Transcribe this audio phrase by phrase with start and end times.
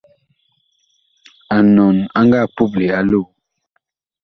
[1.55, 3.25] Anɔn ag nga puple a loo.